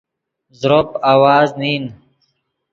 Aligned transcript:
زروپ 0.59 0.89
آواز 1.13 1.49
نین 1.61 1.83